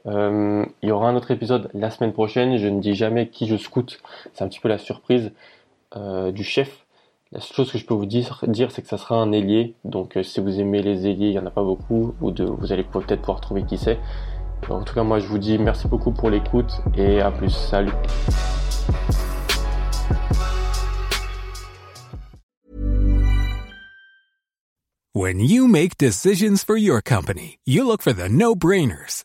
Euh, 0.07 0.65
il 0.83 0.89
y 0.89 0.93
aura 0.93 1.09
un 1.09 1.17
autre 1.17 1.31
épisode 1.31 1.69
la 1.75 1.91
semaine 1.91 2.13
prochaine, 2.13 2.59
je 2.59 2.69
ne 2.69 2.81
dis 2.81 2.95
jamais 2.95 3.29
qui 3.29 3.47
je 3.47 3.57
scoute, 3.57 4.01
c'est 4.35 4.45
un 4.45 4.49
petit 4.49 4.61
peu 4.61 4.69
la 4.69 4.79
surprise 4.79 5.33
euh, 5.97 6.31
du 6.31 6.45
chef. 6.45 6.85
La 7.33 7.41
seule 7.41 7.57
chose 7.57 7.73
que 7.73 7.79
je 7.79 7.85
peux 7.85 7.95
vous 7.95 8.07
dire, 8.07 8.41
c'est 8.71 8.83
que 8.83 8.89
ça 8.89 8.99
sera 8.99 9.17
un 9.17 9.33
ailier, 9.33 9.75
donc 9.85 10.17
euh, 10.17 10.23
si 10.23 10.39
vous 10.41 10.61
aimez 10.61 10.81
les 10.81 11.09
ailiers, 11.09 11.29
il 11.29 11.33
n'y 11.33 11.39
en 11.39 11.47
a 11.47 11.51
pas 11.51 11.65
beaucoup, 11.65 12.15
ou 12.21 12.31
de, 12.31 12.45
vous 12.45 12.73
allez 12.73 12.85
peut-être 12.85 13.21
pouvoir 13.21 13.41
trouver 13.41 13.65
qui 13.65 13.79
c'est. 13.79 13.99
En 14.71 14.83
tout 14.83 14.95
cas, 14.95 15.03
moi 15.03 15.19
je 15.19 15.27
vous 15.27 15.39
dis 15.39 15.59
merci 15.59 15.89
beaucoup 15.89 16.13
pour 16.13 16.31
l'écoute 16.31 16.73
et 16.97 17.21
à 17.21 17.31
plus. 17.31 17.51
Salut. 17.51 17.93
When 25.15 25.41
you 25.41 25.67
make 25.67 25.97
decisions 25.97 26.63
for 26.63 26.77
your 26.77 27.01
company, 27.01 27.59
you 27.65 27.87
look 27.87 28.03
for 28.03 28.13
the 28.13 28.29
no-brainers. 28.29 29.25